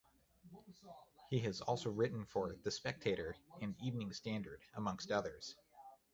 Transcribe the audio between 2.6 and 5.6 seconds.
"The Spectator" and "Evening Standard" amongst others.